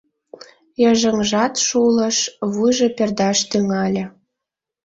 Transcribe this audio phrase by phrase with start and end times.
[0.81, 2.17] Йыжыҥжат шулыш,
[2.53, 4.03] вуйжо пӧрдаш тӱҥале.